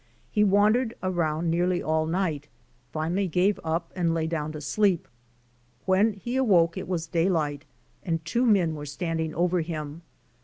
[0.31, 2.47] He wandered around nearly all night,
[2.91, 5.07] finally gave up and lay down to sleep.
[5.85, 7.65] When he awoke it was daylight
[8.03, 10.01] and two men were standing over him.